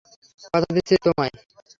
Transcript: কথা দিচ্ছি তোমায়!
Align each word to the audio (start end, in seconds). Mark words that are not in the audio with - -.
কথা 0.45 0.69
দিচ্ছি 0.75 0.95
তোমায়! 1.05 1.31